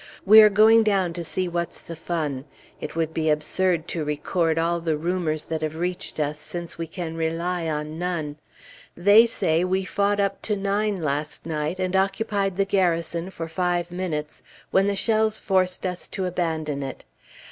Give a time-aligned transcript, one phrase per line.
[0.25, 2.45] We are going down to see what's the fun.
[2.79, 6.87] It would be absurd to record all the rumors that have reached us, since we
[6.87, 8.37] can rely on none.
[8.97, 13.91] They say we fought up to nine last night, and occupied the Garrison for five
[13.91, 14.41] minutes,
[14.71, 17.05] when the shells forced us to abandon it.